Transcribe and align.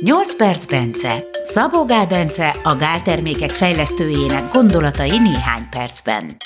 8 0.00 0.36
perc 0.36 0.64
Bence. 0.64 1.24
Szabó 1.44 1.84
Gál 1.84 2.06
Bence, 2.06 2.48
a 2.62 2.76
Gál 2.76 3.00
termékek 3.00 3.50
fejlesztőjének 3.50 4.52
gondolatai 4.52 5.18
néhány 5.18 5.68
percben. 5.70 6.36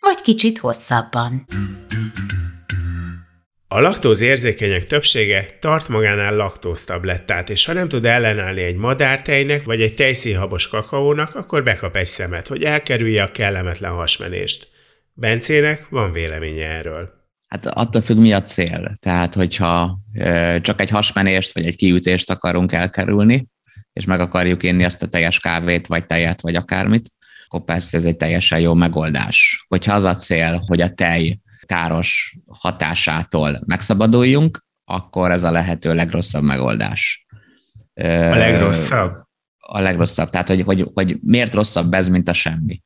Vagy 0.00 0.20
kicsit 0.22 0.58
hosszabban. 0.58 1.46
A 3.68 3.80
laktóz 3.80 4.20
érzékenyek 4.20 4.86
többsége 4.86 5.46
tart 5.60 5.88
magánál 5.88 6.36
laktóztablettát, 6.36 7.50
és 7.50 7.64
ha 7.64 7.72
nem 7.72 7.88
tud 7.88 8.04
ellenállni 8.04 8.62
egy 8.62 8.76
madártejnek 8.76 9.64
vagy 9.64 9.82
egy 9.82 9.94
tejszínhabos 9.94 10.68
kakaónak, 10.68 11.34
akkor 11.34 11.62
bekap 11.62 11.96
egy 11.96 12.06
szemet, 12.06 12.46
hogy 12.46 12.64
elkerülje 12.64 13.22
a 13.22 13.30
kellemetlen 13.30 13.92
hasmenést. 13.92 14.68
Bencének 15.12 15.86
van 15.88 16.10
véleménye 16.10 16.66
erről. 16.66 17.15
Hát 17.46 17.66
attól 17.66 18.02
függ, 18.02 18.16
mi 18.16 18.32
a 18.32 18.42
cél. 18.42 18.92
Tehát, 18.98 19.34
hogyha 19.34 19.98
csak 20.60 20.80
egy 20.80 20.90
hasmenést 20.90 21.54
vagy 21.54 21.66
egy 21.66 21.76
kiütést 21.76 22.30
akarunk 22.30 22.72
elkerülni, 22.72 23.48
és 23.92 24.04
meg 24.04 24.20
akarjuk 24.20 24.62
inni 24.62 24.84
azt 24.84 25.02
a 25.02 25.06
teljes 25.06 25.38
kávét, 25.38 25.86
vagy 25.86 26.06
tejet, 26.06 26.40
vagy 26.40 26.54
akármit, 26.54 27.10
akkor 27.46 27.64
persze 27.64 27.96
ez 27.96 28.04
egy 28.04 28.16
teljesen 28.16 28.60
jó 28.60 28.74
megoldás. 28.74 29.64
Hogyha 29.68 29.94
az 29.94 30.04
a 30.04 30.14
cél, 30.14 30.62
hogy 30.66 30.80
a 30.80 30.88
tej 30.88 31.40
káros 31.66 32.36
hatásától 32.46 33.60
megszabaduljunk, 33.66 34.64
akkor 34.84 35.30
ez 35.30 35.42
a 35.42 35.50
lehető 35.50 35.94
legrosszabb 35.94 36.42
megoldás. 36.42 37.26
A 37.94 38.02
legrosszabb? 38.36 39.24
A 39.58 39.80
legrosszabb. 39.80 40.30
Tehát, 40.30 40.48
hogy, 40.48 40.62
hogy, 40.62 40.90
hogy 40.94 41.18
miért 41.22 41.54
rosszabb 41.54 41.94
ez, 41.94 42.08
mint 42.08 42.28
a 42.28 42.32
semmi. 42.32 42.82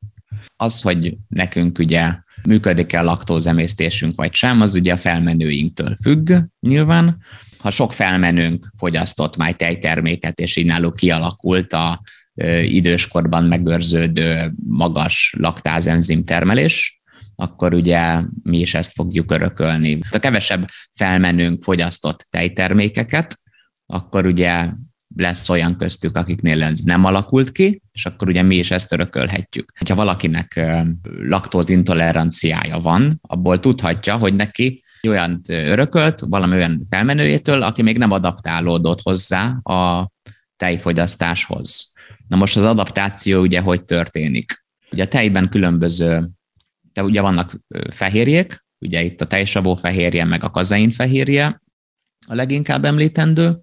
Az, 0.57 0.81
hogy 0.81 1.17
nekünk 1.29 1.79
ugye 1.79 2.15
működik-e 2.47 2.99
a 2.99 3.03
laktózemésztésünk 3.03 4.17
vagy 4.17 4.35
sem, 4.35 4.61
az 4.61 4.75
ugye 4.75 4.93
a 4.93 4.97
felmenőinktől 4.97 5.97
függ 6.03 6.33
nyilván. 6.61 7.19
Ha 7.59 7.71
sok 7.71 7.93
felmenőnk 7.93 8.73
fogyasztott 8.77 9.37
már 9.37 9.53
tejterméket, 9.53 10.41
és 10.41 10.57
így 10.57 10.67
náluk 10.67 10.97
kialakult 10.97 11.73
a 11.73 12.03
időskorban 12.63 13.45
megőrződő 13.45 14.53
magas 14.67 15.35
laktázenzim 15.39 16.25
termelés, 16.25 17.01
akkor 17.35 17.75
ugye 17.75 18.23
mi 18.43 18.59
is 18.59 18.75
ezt 18.75 18.93
fogjuk 18.93 19.31
örökölni. 19.31 19.99
Ha 20.11 20.19
kevesebb 20.19 20.69
felmenőnk 20.93 21.63
fogyasztott 21.63 22.27
tejtermékeket, 22.31 23.39
akkor 23.87 24.27
ugye 24.27 24.71
lesz 25.17 25.49
olyan 25.49 25.77
köztük, 25.77 26.17
akiknél 26.17 26.63
ez 26.63 26.81
nem 26.81 27.05
alakult 27.05 27.53
ki, 27.53 27.83
és 27.93 28.07
akkor 28.07 28.29
ugye 28.29 28.43
mi 28.43 28.57
is 28.57 28.71
ezt 28.71 28.93
örökölhetjük. 28.93 29.73
Ha 29.89 29.95
valakinek 29.95 30.61
laktózintoleranciája 31.05 32.79
van, 32.79 33.19
abból 33.23 33.61
tudhatja, 33.61 34.17
hogy 34.17 34.35
neki 34.35 34.83
olyan 35.09 35.41
örökölt, 35.49 36.21
valami 36.21 36.55
olyan 36.55 36.87
felmenőjétől, 36.91 37.63
aki 37.63 37.83
még 37.83 37.99
nem 37.99 38.11
adaptálódott 38.11 39.01
hozzá 39.01 39.47
a 39.63 40.11
tejfogyasztáshoz. 40.57 41.93
Na 42.29 42.37
most 42.37 42.57
az 42.57 42.65
adaptáció 42.65 43.41
ugye 43.41 43.61
hogy 43.61 43.85
történik? 43.85 44.65
Ugye 44.93 45.03
a 45.03 45.09
tejben 45.09 45.49
különböző, 45.49 46.29
de 46.93 47.03
ugye 47.03 47.21
vannak 47.21 47.61
fehérjék, 47.91 48.65
ugye 48.79 49.03
itt 49.03 49.21
a 49.21 49.27
tejsavó 49.27 49.75
fehérje, 49.75 50.25
meg 50.25 50.45
a 50.45 50.51
kazein 50.51 50.91
fehérje 50.91 51.63
a 52.27 52.35
leginkább 52.35 52.85
említendő, 52.85 53.61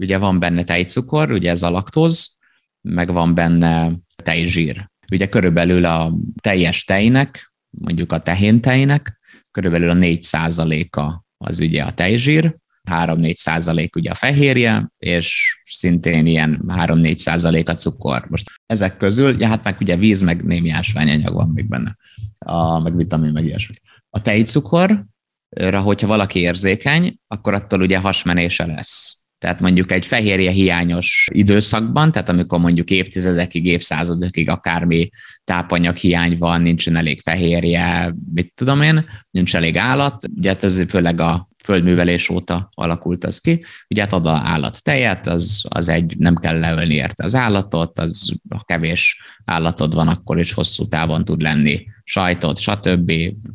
ugye 0.00 0.18
van 0.18 0.38
benne 0.38 0.62
tejcukor, 0.62 1.30
ugye 1.30 1.50
ez 1.50 1.62
a 1.62 1.70
laktóz, 1.70 2.36
meg 2.80 3.12
van 3.12 3.34
benne 3.34 3.92
tejzsír. 4.22 4.90
Ugye 5.12 5.28
körülbelül 5.28 5.84
a 5.84 6.12
teljes 6.40 6.84
tejnek, 6.84 7.52
mondjuk 7.70 8.12
a 8.12 8.20
tehén 8.20 8.60
tejnek, 8.60 9.20
körülbelül 9.50 9.90
a 9.90 9.94
4 9.94 10.26
a 10.90 11.24
az 11.38 11.60
ugye 11.60 11.82
a 11.82 11.92
tejzsír, 11.92 12.56
3-4 12.90 13.34
százalék 13.34 13.96
ugye 13.96 14.10
a 14.10 14.14
fehérje, 14.14 14.92
és 14.98 15.58
szintén 15.66 16.26
ilyen 16.26 16.62
3-4 16.66 17.16
százalék 17.16 17.68
a 17.68 17.74
cukor. 17.74 18.26
Most 18.28 18.50
ezek 18.66 18.96
közül, 18.96 19.40
ja, 19.40 19.48
hát 19.48 19.64
meg 19.64 19.76
ugye 19.80 19.96
víz, 19.96 20.22
meg 20.22 20.44
némi 20.44 20.70
ásványanyag 20.70 21.34
van 21.34 21.48
még 21.48 21.68
benne, 21.68 21.96
a, 22.38 22.78
meg 22.80 22.96
vitamin, 22.96 23.32
meg 23.32 23.44
ilyesmi. 23.44 23.74
A 24.10 24.20
tejcukorra, 24.20 25.80
hogyha 25.82 26.06
valaki 26.06 26.38
érzékeny, 26.38 27.18
akkor 27.26 27.54
attól 27.54 27.80
ugye 27.80 27.98
hasmenése 27.98 28.66
lesz. 28.66 29.19
Tehát 29.40 29.60
mondjuk 29.60 29.92
egy 29.92 30.06
fehérje 30.06 30.50
hiányos 30.50 31.28
időszakban, 31.32 32.12
tehát 32.12 32.28
amikor 32.28 32.58
mondjuk 32.58 32.90
évtizedekig, 32.90 33.66
évszázadokig 33.66 34.48
akármi 34.48 35.08
tápanyag 35.44 35.96
hiány 35.96 36.38
van, 36.38 36.62
nincsen 36.62 36.96
elég 36.96 37.20
fehérje, 37.20 38.14
mit 38.34 38.52
tudom 38.54 38.82
én, 38.82 39.04
nincs 39.30 39.56
elég 39.56 39.76
állat, 39.76 40.24
ugye 40.36 40.48
hát 40.48 40.64
ez 40.64 40.82
főleg 40.88 41.20
a 41.20 41.48
földművelés 41.64 42.28
óta 42.28 42.68
alakult 42.74 43.24
az 43.24 43.38
ki. 43.38 43.64
Ugye 43.88 44.00
hát 44.00 44.12
ad 44.12 44.26
a 44.26 44.40
állat 44.44 44.82
tejet, 44.82 45.26
az, 45.26 45.62
az 45.68 45.88
egy, 45.88 46.16
nem 46.18 46.34
kell 46.34 46.58
leölni 46.58 46.94
érte 46.94 47.24
az 47.24 47.34
állatot, 47.34 47.98
az 47.98 48.32
ha 48.48 48.62
kevés 48.64 49.20
állatod 49.44 49.94
van, 49.94 50.08
akkor 50.08 50.38
is 50.38 50.52
hosszú 50.52 50.88
távon 50.88 51.24
tud 51.24 51.42
lenni 51.42 51.86
sajtot, 52.04 52.58
stb. 52.58 53.12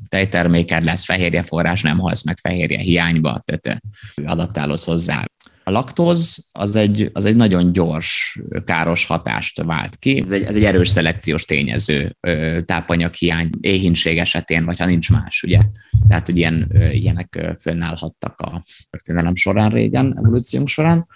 Tejterméked 0.08 0.86
lesz, 0.86 1.06
fehérjeforrás, 1.06 1.82
nem 1.82 1.98
halsz 1.98 2.24
meg 2.24 2.38
fehérje 2.38 2.80
hiányba, 2.80 3.44
tehát 3.46 3.82
adaptálódsz 4.26 4.86
hozzá. 4.86 5.26
A 5.68 5.72
laktóz 5.72 6.50
az 6.52 6.76
egy, 6.76 7.10
az 7.14 7.26
egy 7.26 7.36
nagyon 7.36 7.72
gyors, 7.72 8.40
káros 8.66 9.06
hatást 9.06 9.62
vált 9.62 9.96
ki. 9.96 10.22
Ez 10.22 10.32
egy, 10.32 10.44
ez 10.44 10.56
egy 10.56 10.64
erős 10.64 10.90
szelekciós 10.90 11.46
tényező 11.46 12.18
tápanyaghiány, 12.66 13.50
éhínség 13.62 14.18
esetén, 14.18 14.66
vagy 14.66 14.80
ha 14.80 14.86
nincs 14.86 15.10
más, 15.10 15.44
ugye. 15.44 15.62
Tehát, 16.08 16.26
hogy 16.26 16.38
ilyen, 16.38 16.72
ilyenek 16.92 17.56
fönnállhattak 17.62 18.40
a 18.40 18.62
történelem 18.90 19.36
során 19.36 19.70
régen, 19.70 20.18
evolúciónk 20.18 20.68
során. 20.68 21.08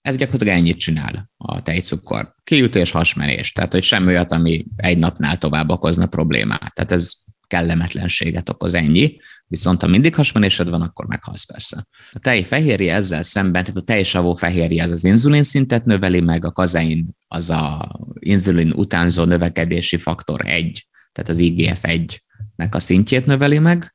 Ez 0.00 0.16
gyakorlatilag 0.16 0.56
ennyit 0.56 0.78
csinál 0.78 1.30
a 1.36 1.62
tejcukor. 1.62 2.34
Kiütés, 2.42 2.90
hasmenés. 2.90 3.52
Tehát, 3.52 3.72
hogy 3.72 3.82
semmi 3.82 4.06
olyat, 4.06 4.32
ami 4.32 4.64
egy 4.76 4.98
napnál 4.98 5.38
tovább 5.38 5.70
okozna 5.70 6.06
problémát. 6.06 6.74
Tehát 6.74 6.92
ez 6.92 7.12
kellemetlenséget 7.54 8.48
okoz 8.48 8.74
ennyi, 8.74 9.16
viszont 9.46 9.80
ha 9.80 9.88
mindig 9.88 10.14
hasmenésed 10.14 10.68
van, 10.68 10.82
akkor 10.82 11.06
meghalsz 11.06 11.44
persze. 11.44 11.86
A 12.12 12.18
tej 12.18 12.42
fehérje 12.42 12.94
ezzel 12.94 13.22
szemben, 13.22 13.64
tehát 13.64 13.80
a 13.80 13.84
tejsavó 13.84 14.34
fehérje 14.34 14.82
az 14.82 14.90
az 14.90 15.04
inzulin 15.04 15.42
szintet 15.42 15.84
növeli 15.84 16.20
meg, 16.20 16.44
a 16.44 16.52
kazein 16.52 17.08
az 17.28 17.50
a 17.50 17.90
inzulin 18.18 18.72
utánzó 18.72 19.24
növekedési 19.24 19.96
faktor 19.96 20.46
1, 20.46 20.86
tehát 21.12 21.30
az 21.30 21.38
IGF-1-nek 21.40 22.70
a 22.70 22.80
szintjét 22.80 23.26
növeli 23.26 23.58
meg, 23.58 23.94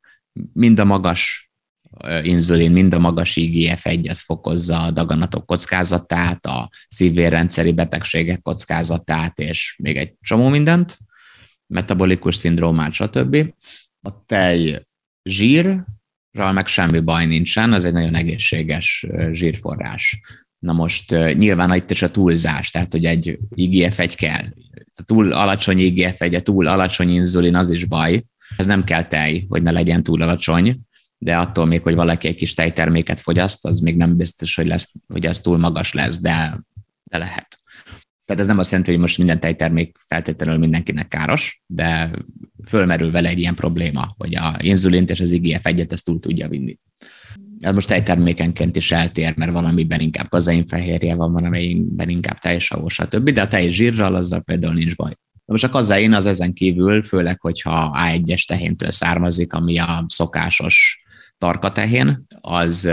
mind 0.54 0.80
a 0.80 0.86
magas 0.86 1.52
inzulin, 2.22 2.72
mind 2.72 2.94
a 2.94 3.00
magas 3.00 3.38
IGF-1, 3.40 4.10
az 4.10 4.22
fokozza 4.22 4.84
a 4.84 4.92
daganatok 4.92 5.46
kockázatát, 5.46 6.46
a 6.46 6.70
szívvérrendszeri 6.88 7.72
betegségek 7.72 8.42
kockázatát, 8.42 9.40
és 9.40 9.76
még 9.84 9.98
egy 9.98 10.14
csomó 10.22 10.50
mindent 10.50 10.98
metabolikus 11.70 12.36
szindrómát, 12.36 12.94
stb. 12.94 13.54
A 14.02 14.26
tej 14.26 14.86
zsírral 15.24 16.52
meg 16.54 16.68
semmi 16.68 17.00
baj 17.00 17.26
nincsen, 17.26 17.74
az 17.74 17.86
egy 17.86 17.94
nagyon 17.94 18.16
egészséges 18.16 19.06
zsírforrás. 19.32 20.20
Na 20.60 20.74
most 20.74 21.10
nyilván 21.34 21.76
itt 21.76 21.92
is 21.92 22.02
a 22.02 22.12
túlzás, 22.12 22.72
tehát 22.72 22.92
hogy 22.92 23.06
egy 23.06 23.40
IGF-1 23.56 24.14
kell. 24.16 24.46
A 24.94 25.04
túl 25.04 25.34
alacsony 25.34 25.78
IGF-1, 25.80 26.36
a 26.36 26.40
túl 26.40 26.68
alacsony 26.68 27.10
inzulin, 27.10 27.56
az 27.56 27.70
is 27.70 27.86
baj. 27.86 28.24
Ez 28.58 28.66
nem 28.66 28.84
kell 28.84 29.04
tej, 29.04 29.46
hogy 29.48 29.62
ne 29.62 29.72
legyen 29.72 30.04
túl 30.04 30.22
alacsony, 30.22 30.80
de 31.18 31.38
attól 31.38 31.66
még, 31.66 31.82
hogy 31.82 31.96
valaki 31.96 32.28
egy 32.28 32.36
kis 32.36 32.54
tejterméket 32.54 33.20
fogyaszt, 33.20 33.66
az 33.66 33.80
még 33.80 33.98
nem 33.98 34.16
biztos, 34.16 34.56
hogy, 34.56 34.68
lesz, 34.68 34.94
hogy 35.08 35.26
az 35.26 35.40
túl 35.40 35.58
magas 35.58 35.94
lesz, 35.94 36.20
de, 36.20 36.64
de 37.12 37.18
lehet. 37.18 37.59
Tehát 38.30 38.44
ez 38.44 38.50
nem 38.50 38.60
azt 38.60 38.70
jelenti, 38.70 38.92
hogy 38.92 39.00
most 39.00 39.18
minden 39.18 39.40
tejtermék 39.40 39.98
feltétlenül 40.08 40.58
mindenkinek 40.58 41.08
káros, 41.08 41.62
de 41.66 42.12
fölmerül 42.68 43.12
vele 43.12 43.30
egy 43.30 43.40
ilyen 43.40 43.56
probléma, 43.56 44.14
hogy 44.18 44.36
a 44.36 44.56
inzulint 44.60 45.10
és 45.10 45.20
az 45.20 45.32
IGF 45.32 45.66
egyet 45.66 45.92
ezt 45.92 46.06
túl 46.06 46.20
tudja 46.20 46.48
vinni. 46.48 46.78
Ez 47.60 47.74
most 47.74 47.88
tejtermékenként 47.88 48.76
is 48.76 48.92
eltér, 48.92 49.38
mert 49.38 49.52
valamiben 49.52 50.00
inkább 50.00 50.30
kazeinfehérje 50.30 51.16
van, 51.16 51.32
valamiben 51.32 52.10
inkább 52.10 52.38
teljesavó, 52.38 52.88
stb. 52.88 53.30
De 53.30 53.42
a 53.42 53.48
teljes 53.48 53.74
zsírral 53.74 54.16
azzal 54.16 54.42
például 54.42 54.74
nincs 54.74 54.96
baj. 54.96 55.12
Most 55.46 55.64
a 55.64 55.70
kazein 55.70 56.14
az 56.14 56.26
ezen 56.26 56.54
kívül, 56.54 57.04
főleg, 57.04 57.40
hogyha 57.42 57.98
A1-es 57.98 58.46
tehéntől 58.46 58.92
származik, 58.92 59.54
ami 59.54 59.80
a 59.80 60.06
szokásos 60.08 61.04
tarka 61.38 61.72
tehén, 61.72 62.26
az 62.42 62.90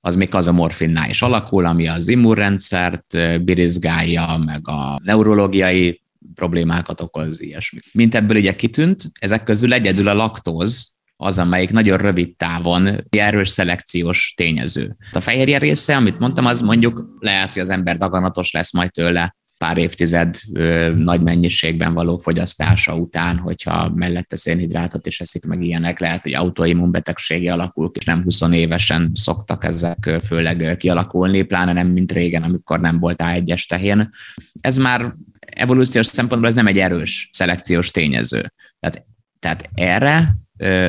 az 0.00 0.16
még 0.16 0.34
az 0.34 0.46
a 0.48 0.52
morfinnál 0.52 1.08
is 1.08 1.22
alakul, 1.22 1.64
ami 1.66 1.88
az 1.88 2.08
immunrendszert 2.08 3.16
birizgálja, 3.44 4.42
meg 4.44 4.68
a 4.68 4.98
neurológiai 5.02 6.02
problémákat 6.34 7.00
okoz, 7.00 7.40
ilyesmi. 7.40 7.80
Mint 7.92 8.14
ebből 8.14 8.36
ugye 8.36 8.56
kitűnt, 8.56 9.10
ezek 9.20 9.42
közül 9.42 9.72
egyedül 9.72 10.08
a 10.08 10.14
laktóz, 10.14 10.96
az, 11.16 11.38
amelyik 11.38 11.70
nagyon 11.70 11.98
rövid 11.98 12.36
távon 12.36 13.04
erős 13.10 13.48
szelekciós 13.48 14.34
tényező. 14.36 14.96
A 15.12 15.20
fehérje 15.20 15.58
része, 15.58 15.96
amit 15.96 16.18
mondtam, 16.18 16.46
az 16.46 16.60
mondjuk 16.60 17.16
lehet, 17.18 17.52
hogy 17.52 17.62
az 17.62 17.68
ember 17.68 17.96
daganatos 17.96 18.50
lesz 18.50 18.72
majd 18.72 18.90
tőle, 18.90 19.36
pár 19.58 19.78
évtized 19.78 20.36
nagy 20.96 21.20
mennyiségben 21.20 21.94
való 21.94 22.18
fogyasztása 22.18 22.94
után, 22.94 23.38
hogyha 23.38 23.92
mellette 23.94 24.36
szénhidrátot 24.36 25.06
is 25.06 25.20
eszik 25.20 25.44
meg 25.44 25.62
ilyenek, 25.62 26.00
lehet, 26.00 26.22
hogy 26.22 26.34
autoimmunbetegsége 26.34 27.52
alakul 27.52 27.90
és 27.94 28.04
nem 28.04 28.22
20 28.22 28.40
évesen 28.52 29.10
szoktak 29.14 29.64
ezek 29.64 30.10
főleg 30.24 30.76
kialakulni, 30.78 31.42
pláne 31.42 31.72
nem 31.72 31.88
mint 31.88 32.12
régen, 32.12 32.42
amikor 32.42 32.80
nem 32.80 32.98
volt 32.98 33.22
A1-es 33.24 33.66
tehén. 33.66 34.08
Ez 34.60 34.76
már 34.76 35.14
evolúciós 35.40 36.06
szempontból 36.06 36.48
ez 36.48 36.54
nem 36.54 36.66
egy 36.66 36.78
erős 36.78 37.28
szelekciós 37.32 37.90
tényező. 37.90 38.52
Tehát, 38.80 39.06
tehát 39.38 39.70
erre 39.74 40.36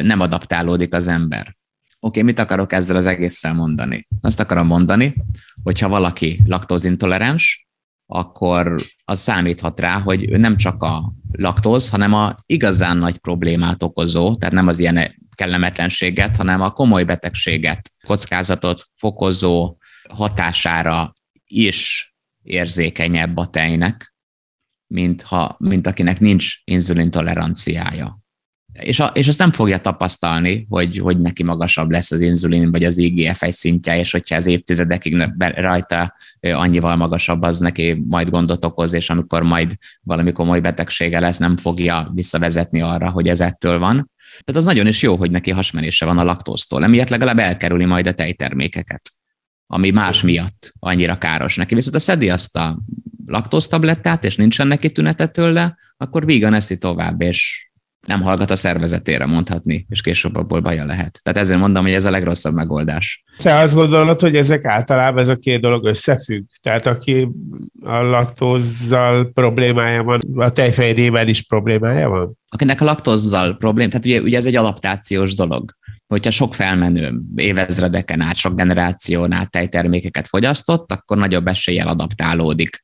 nem 0.01 0.19
adaptálódik 0.19 0.93
az 0.93 1.07
ember. 1.07 1.53
Oké, 1.99 2.21
mit 2.21 2.39
akarok 2.39 2.73
ezzel 2.73 2.95
az 2.95 3.05
egésszel 3.05 3.53
mondani? 3.53 4.07
Azt 4.21 4.39
akarom 4.39 4.67
mondani, 4.67 5.15
hogyha 5.63 5.89
valaki 5.89 6.41
laktózintoleráns, 6.45 7.68
akkor 8.11 8.81
az 9.05 9.19
számíthat 9.19 9.79
rá, 9.79 9.99
hogy 9.99 10.29
nem 10.29 10.57
csak 10.57 10.83
a 10.83 11.13
laktóz, 11.31 11.89
hanem 11.89 12.13
a 12.13 12.35
igazán 12.45 12.97
nagy 12.97 13.17
problémát 13.17 13.83
okozó, 13.83 14.35
tehát 14.35 14.55
nem 14.55 14.67
az 14.67 14.79
ilyen 14.79 15.27
kellemetlenséget, 15.35 16.35
hanem 16.35 16.61
a 16.61 16.71
komoly 16.71 17.03
betegséget, 17.03 17.89
kockázatot 18.07 18.85
fokozó 18.95 19.77
hatására 20.09 21.13
is 21.47 22.13
érzékenyebb 22.43 23.37
a 23.37 23.47
tejnek, 23.47 24.13
mint, 24.87 25.21
ha, 25.21 25.55
mint 25.59 25.87
akinek 25.87 26.19
nincs 26.19 26.55
inzulintoleranciája 26.63 28.19
és, 28.73 28.99
a, 28.99 29.05
és 29.05 29.27
azt 29.27 29.39
nem 29.39 29.51
fogja 29.51 29.77
tapasztalni, 29.77 30.65
hogy, 30.69 30.97
hogy 30.97 31.17
neki 31.17 31.43
magasabb 31.43 31.91
lesz 31.91 32.11
az 32.11 32.21
inzulin 32.21 32.71
vagy 32.71 32.83
az 32.83 32.95
IGF-1 32.99 33.51
szintje, 33.51 33.97
és 33.97 34.11
hogyha 34.11 34.35
ez 34.35 34.45
évtizedekig 34.45 35.27
rajta 35.37 36.13
annyival 36.39 36.95
magasabb, 36.95 37.41
az 37.41 37.59
neki 37.59 38.03
majd 38.07 38.29
gondot 38.29 38.65
okoz, 38.65 38.93
és 38.93 39.09
amikor 39.09 39.43
majd 39.43 39.73
valami 40.01 40.31
komoly 40.31 40.59
betegsége 40.59 41.19
lesz, 41.19 41.37
nem 41.37 41.57
fogja 41.57 42.11
visszavezetni 42.13 42.81
arra, 42.81 43.09
hogy 43.09 43.27
ez 43.27 43.41
ettől 43.41 43.79
van. 43.79 44.11
Tehát 44.29 44.61
az 44.61 44.65
nagyon 44.65 44.87
is 44.87 45.01
jó, 45.01 45.15
hogy 45.15 45.31
neki 45.31 45.51
hasmenése 45.51 46.05
van 46.05 46.17
a 46.17 46.23
laktóztól, 46.23 46.83
emiatt 46.83 47.09
legalább 47.09 47.39
elkerüli 47.39 47.85
majd 47.85 48.07
a 48.07 48.13
tejtermékeket, 48.13 49.11
ami 49.67 49.89
más 49.89 50.21
miatt 50.21 50.73
annyira 50.79 51.17
káros 51.17 51.55
neki. 51.55 51.75
Viszont 51.75 51.95
ha 51.95 52.01
szedi 52.01 52.29
azt 52.29 52.55
a 52.55 52.79
laktóztablettát, 53.25 54.23
és 54.23 54.35
nincsen 54.35 54.67
neki 54.67 54.91
tünete 54.91 55.27
tőle, 55.27 55.77
akkor 55.97 56.25
vígan 56.25 56.53
eszi 56.53 56.77
tovább, 56.77 57.21
és 57.21 57.68
nem 58.07 58.21
hallgat 58.21 58.51
a 58.51 58.55
szervezetére 58.55 59.25
mondhatni, 59.25 59.85
és 59.89 60.01
később 60.01 60.35
abból 60.35 60.59
baja 60.59 60.85
lehet. 60.85 61.19
Tehát 61.23 61.39
ezért 61.39 61.59
mondom, 61.59 61.83
hogy 61.83 61.93
ez 61.93 62.05
a 62.05 62.09
legrosszabb 62.09 62.53
megoldás. 62.53 63.23
Te 63.41 63.55
azt 63.55 63.73
gondolod, 63.73 64.19
hogy 64.19 64.35
ezek 64.35 64.65
általában 64.65 65.21
ez 65.21 65.27
a 65.27 65.35
két 65.35 65.61
dolog 65.61 65.85
összefügg? 65.85 66.43
Tehát 66.61 66.87
aki 66.87 67.29
a 67.81 67.95
laktózzal 67.95 69.31
problémája 69.33 70.03
van, 70.03 70.19
a 70.35 70.49
tejfejrével 70.49 71.27
is 71.27 71.41
problémája 71.41 72.09
van? 72.09 72.37
Akinek 72.49 72.81
a 72.81 72.85
laktózzal 72.85 73.57
problém, 73.57 73.89
tehát 73.89 74.05
ugye, 74.05 74.21
ugye 74.21 74.37
ez 74.37 74.45
egy 74.45 74.55
adaptációs 74.55 75.35
dolog. 75.35 75.71
Hogyha 76.07 76.31
sok 76.31 76.55
felmenő 76.55 77.21
évezredeken 77.35 78.21
át, 78.21 78.35
sok 78.35 78.55
generáción 78.55 79.31
át 79.31 79.51
tejtermékeket 79.51 80.27
fogyasztott, 80.27 80.91
akkor 80.91 81.17
nagyobb 81.17 81.47
eséllyel 81.47 81.87
adaptálódik 81.87 82.83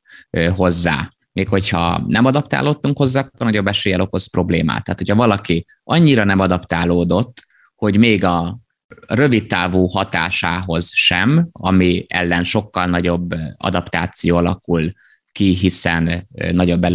hozzá 0.54 1.08
még 1.36 1.48
hogyha 1.48 2.04
nem 2.06 2.24
adaptálódtunk 2.24 2.96
hozzá, 2.96 3.20
akkor 3.20 3.46
nagyobb 3.46 3.66
eséllyel 3.66 4.00
okoz 4.00 4.26
problémát. 4.26 4.84
Tehát, 4.84 4.98
hogyha 4.98 5.14
valaki 5.14 5.64
annyira 5.84 6.24
nem 6.24 6.40
adaptálódott, 6.40 7.42
hogy 7.74 7.98
még 7.98 8.24
a 8.24 8.58
rövid 9.06 9.46
távú 9.46 9.86
hatásához 9.86 10.90
sem, 10.94 11.48
ami 11.52 12.04
ellen 12.08 12.44
sokkal 12.44 12.86
nagyobb 12.86 13.34
adaptáció 13.56 14.36
alakul 14.36 14.88
ki, 15.32 15.54
hiszen 15.54 16.28
nagyobb 16.52 16.86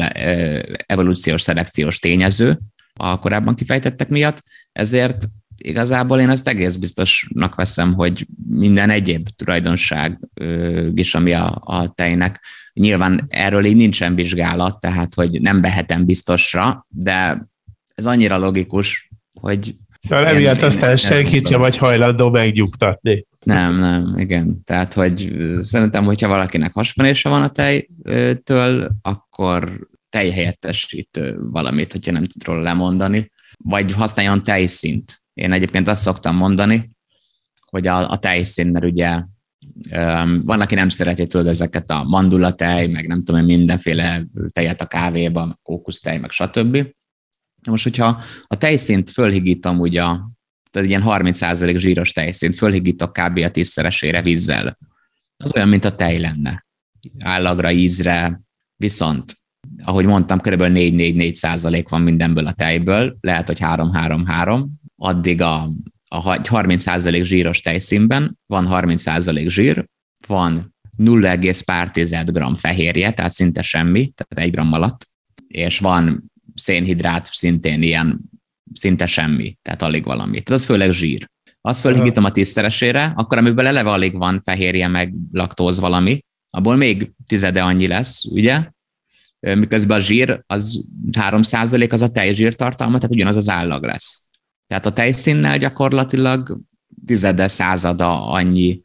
evolúciós 0.86 1.42
szelekciós 1.42 2.00
tényező 2.00 2.60
a 2.94 3.20
korábban 3.20 3.56
kifejtettek 3.56 4.10
miatt, 4.10 4.44
ezért 4.72 5.28
igazából 5.64 6.20
én 6.20 6.30
ezt 6.30 6.48
egész 6.48 6.76
biztosnak 6.76 7.56
veszem, 7.56 7.94
hogy 7.94 8.28
minden 8.50 8.90
egyéb 8.90 9.30
tulajdonság 9.36 10.20
is, 10.96 11.16
ami 11.16 11.34
a, 11.34 11.62
a 11.66 11.88
tejnek. 11.88 12.44
Nyilván 12.74 13.26
erről 13.30 13.66
így 13.66 13.76
nincsen 13.76 14.16
vizsgálat, 14.16 14.80
tehát 14.80 15.14
hogy 15.14 15.42
nem 15.42 15.62
behetem 15.62 16.06
biztosra, 16.06 16.86
de 16.90 17.48
ez 17.96 18.06
annyira 18.06 18.38
logikus, 18.38 19.10
hogy 19.40 19.76
Szóval 20.00 20.28
emiatt 20.28 20.62
aztán 20.62 20.98
senki 20.98 21.42
sem 21.46 21.60
vagy 21.60 21.78
hajlandó 21.78 22.30
megnyugtatni. 22.30 23.26
Nem, 23.46 23.80
nem, 23.80 24.16
igen. 24.18 24.64
Tehát, 24.64 24.94
hogy 24.94 25.36
szerintem, 25.60 26.04
hogyha 26.04 26.28
valakinek 26.28 26.74
hasmenése 26.74 27.30
van 27.30 27.42
a 27.42 27.50
tejtől, 27.50 28.92
akkor 29.02 29.88
tejhelyettesítő 30.10 31.38
valamit, 31.40 31.92
hogyha 31.92 32.12
nem 32.12 32.24
tud 32.24 32.44
róla 32.44 32.62
lemondani, 32.62 33.32
vagy 33.58 33.92
használjon 33.92 34.42
tejszint. 34.42 35.21
Én 35.34 35.52
egyébként 35.52 35.88
azt 35.88 36.02
szoktam 36.02 36.36
mondani, 36.36 36.92
hogy 37.70 37.88
a, 37.88 38.10
a 38.10 38.18
tejszín, 38.18 38.68
mert 38.68 38.86
ugye 38.86 39.24
van, 40.44 40.62
aki 40.62 40.76
nem 40.76 40.90
szereti 40.90 41.28
tudod 41.28 41.48
ezeket 41.48 41.90
a 41.90 42.04
mandulatej, 42.04 42.88
meg 42.88 43.08
nem 43.08 43.24
tudom, 43.24 43.46
mindenféle 43.46 44.26
tejet 44.50 44.82
a 44.82 44.86
kávéban, 44.86 45.60
kókusztej, 45.64 46.18
meg 46.18 46.30
stb. 46.30 46.88
Most, 47.70 47.84
hogyha 47.84 48.24
a 48.48 48.58
tejszint 48.58 49.10
fölhigítom 49.10 49.80
ugye, 49.80 50.02
tehát 50.72 50.88
ilyen 50.88 51.04
30% 51.06 51.78
zsíros 51.78 52.12
tejszint 52.12 52.56
fölhigítok 52.56 53.14
kb. 53.14 53.38
a 53.38 53.50
tízszeresére 53.50 54.22
vízzel, 54.22 54.78
az 55.38 55.52
olyan, 55.56 55.70
mint 55.70 55.86
a 55.86 55.96
tej 55.96 56.20
lenne. 56.20 56.66
Állagra, 57.20 57.72
ízre, 57.72 58.42
viszont 58.76 59.42
ahogy 59.84 60.06
mondtam, 60.06 60.40
kb. 60.40 60.62
4-4-4 60.62 61.34
százalék 61.34 61.90
van 61.90 62.02
mindenből 62.02 62.48
a 62.48 62.54
tejből, 62.54 63.18
lehet, 63.22 63.48
hogy 63.48 63.58
3-3-3, 63.62 64.68
addig 65.02 65.42
a, 65.42 65.70
a 66.08 66.24
30% 66.24 67.24
zsíros 67.24 67.62
tejszínben 67.62 68.40
van 68.46 68.68
30% 68.70 69.48
zsír, 69.48 69.86
van 70.28 70.76
0, 70.98 71.38
pár 71.66 71.92
g 71.94 72.58
fehérje, 72.58 73.12
tehát 73.12 73.32
szinte 73.32 73.62
semmi, 73.62 74.12
tehát 74.16 74.46
egy 74.48 74.52
gram 74.52 74.74
alatt, 74.74 75.08
és 75.48 75.80
van 75.80 76.32
szénhidrát 76.56 77.30
szintén 77.32 77.82
ilyen 77.82 78.30
szinte 78.74 79.06
semmi, 79.06 79.58
tehát 79.62 79.82
alig 79.82 80.04
valami. 80.04 80.42
Tehát 80.42 80.62
az 80.62 80.66
főleg 80.66 80.92
zsír. 80.92 81.30
Azt 81.62 81.80
fölhigítom 81.80 82.24
a 82.24 82.32
tízszeresére, 82.32 83.14
akkor 83.16 83.38
amiből 83.38 83.68
eleve 83.68 83.90
alig 83.90 84.18
van 84.18 84.42
fehérje, 84.44 84.88
meg 84.88 85.14
laktóz 85.32 85.80
valami, 85.80 86.20
abból 86.50 86.76
még 86.76 87.12
tizede 87.28 87.64
annyi 87.64 87.88
lesz, 87.88 88.26
ugye? 88.26 88.70
Miközben 89.40 89.98
a 89.98 90.02
zsír, 90.02 90.44
az 90.48 90.90
3% 91.12 91.92
az 91.92 92.02
a 92.02 92.10
tejzsír 92.10 92.56
tartalma, 92.56 92.96
tehát 92.96 93.12
ugyanaz 93.12 93.36
az 93.36 93.50
állag 93.50 93.84
lesz. 93.84 94.31
Tehát 94.72 94.86
a 94.86 94.92
tejszínnel 94.92 95.58
gyakorlatilag 95.58 96.60
tizede, 97.06 97.48
százada 97.48 98.28
annyi 98.28 98.82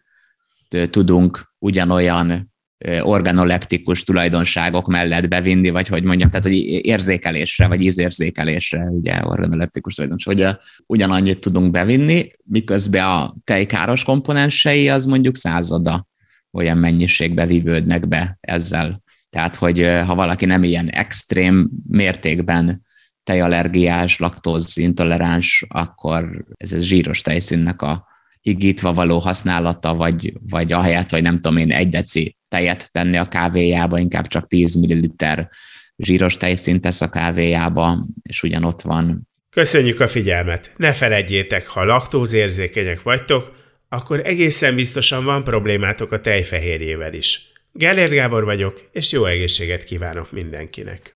tudunk 0.90 1.52
ugyanolyan 1.58 2.52
organoleptikus 3.00 4.02
tulajdonságok 4.02 4.86
mellett 4.86 5.28
bevinni, 5.28 5.70
vagy 5.70 5.88
hogy 5.88 6.02
mondjam, 6.02 6.30
tehát 6.30 6.44
hogy 6.44 6.86
érzékelésre, 6.86 7.66
vagy 7.66 7.80
ízérzékelésre, 7.80 8.84
ugye 8.90 9.20
organoleptikus 9.24 9.94
tulajdonság, 9.94 10.36
hogy 10.36 10.56
ugyanannyit 10.86 11.38
tudunk 11.38 11.70
bevinni, 11.70 12.30
miközben 12.44 13.06
a 13.06 13.34
tejkáros 13.44 14.04
komponensei 14.04 14.88
az 14.88 15.04
mondjuk 15.04 15.36
százada 15.36 16.06
olyan 16.52 16.78
mennyiségbe 16.78 17.46
vívődnek 17.46 18.08
be 18.08 18.38
ezzel. 18.40 19.02
Tehát, 19.30 19.56
hogy 19.56 19.80
ha 20.06 20.14
valaki 20.14 20.44
nem 20.44 20.64
ilyen 20.64 20.88
extrém 20.88 21.70
mértékben 21.88 22.84
tejallergiás, 23.26 24.18
laktóz 24.18 24.76
intoleráns, 24.76 25.64
akkor 25.68 26.44
ez 26.56 26.72
a 26.72 26.78
zsíros 26.78 27.20
tejszínnek 27.20 27.82
a 27.82 28.06
higítva 28.40 28.92
való 28.92 29.18
használata, 29.18 29.94
vagy, 29.94 30.32
vagy 30.48 30.72
ahelyett, 30.72 31.10
hogy 31.10 31.22
nem 31.22 31.34
tudom 31.34 31.56
én, 31.56 31.72
egy 31.72 31.88
deci 31.88 32.36
tejet 32.48 32.92
tenni 32.92 33.16
a 33.16 33.28
kávéjába, 33.28 33.98
inkább 33.98 34.26
csak 34.26 34.46
10 34.46 34.74
ml 34.74 35.48
zsíros 35.96 36.36
tejszínt 36.36 36.80
tesz 36.80 37.00
a 37.00 37.08
kávéjába, 37.08 38.04
és 38.22 38.42
ugyanott 38.42 38.82
van. 38.82 39.28
Köszönjük 39.50 40.00
a 40.00 40.08
figyelmet! 40.08 40.72
Ne 40.76 40.92
feledjétek, 40.92 41.66
ha 41.66 41.84
laktózérzékenyek 41.84 43.02
vagytok, 43.02 43.52
akkor 43.88 44.20
egészen 44.24 44.74
biztosan 44.74 45.24
van 45.24 45.44
problémátok 45.44 46.12
a 46.12 46.20
tejfehérjével 46.20 47.14
is. 47.14 47.52
Gellért 47.72 48.12
Gábor 48.12 48.44
vagyok, 48.44 48.88
és 48.92 49.12
jó 49.12 49.24
egészséget 49.24 49.84
kívánok 49.84 50.32
mindenkinek! 50.32 51.02